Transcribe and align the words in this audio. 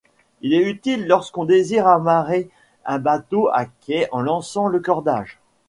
Il 0.41 0.55
est 0.55 0.67
utile 0.67 1.05
lorsqu'on 1.05 1.45
désire 1.45 1.85
amarrer 1.87 2.49
un 2.85 2.97
bateau 2.97 3.49
à 3.53 3.67
quai 3.67 4.07
en 4.11 4.21
lançant 4.21 4.65
le 4.65 4.79
cordage. 4.79 5.39